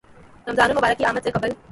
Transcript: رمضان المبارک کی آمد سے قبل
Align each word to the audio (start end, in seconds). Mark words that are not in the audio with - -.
رمضان 0.47 0.69
المبارک 0.69 0.97
کی 0.97 1.05
آمد 1.05 1.23
سے 1.23 1.31
قبل 1.31 1.49